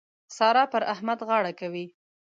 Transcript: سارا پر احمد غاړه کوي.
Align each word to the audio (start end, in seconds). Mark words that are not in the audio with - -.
سارا 0.37 0.63
پر 0.71 0.83
احمد 0.93 1.19
غاړه 1.27 1.51
کوي. 1.59 1.85